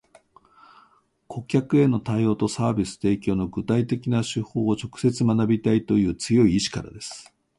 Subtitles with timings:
[1.27, 7.31] 顧客への対応とサービス提供の具体的な手法を直接学びたいという強い意志からです